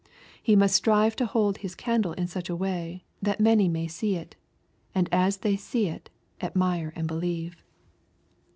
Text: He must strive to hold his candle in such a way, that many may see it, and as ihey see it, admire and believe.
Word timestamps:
He 0.41 0.55
must 0.55 0.73
strive 0.75 1.15
to 1.17 1.27
hold 1.27 1.57
his 1.59 1.75
candle 1.75 2.13
in 2.13 2.25
such 2.25 2.49
a 2.49 2.55
way, 2.55 3.03
that 3.21 3.39
many 3.39 3.67
may 3.67 3.85
see 3.85 4.15
it, 4.15 4.35
and 4.95 5.07
as 5.11 5.37
ihey 5.37 5.59
see 5.59 5.89
it, 5.89 6.09
admire 6.41 6.91
and 6.95 7.05
believe. 7.07 7.63